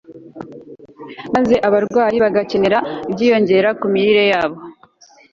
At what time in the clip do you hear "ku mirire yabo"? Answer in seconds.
3.79-4.57